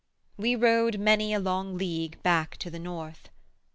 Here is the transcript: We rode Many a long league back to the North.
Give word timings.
We 0.35 0.55
rode 0.55 0.97
Many 0.99 1.31
a 1.31 1.37
long 1.39 1.77
league 1.77 2.17
back 2.23 2.57
to 2.57 2.71
the 2.71 2.79
North. 2.79 3.29